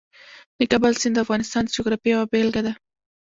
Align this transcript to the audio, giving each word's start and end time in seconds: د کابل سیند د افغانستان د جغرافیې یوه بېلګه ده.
د 0.57 0.59
کابل 0.71 0.93
سیند 1.01 1.15
د 1.17 1.23
افغانستان 1.25 1.63
د 1.65 1.73
جغرافیې 1.75 2.11
یوه 2.13 2.25
بېلګه 2.31 2.61
ده. 2.65 2.73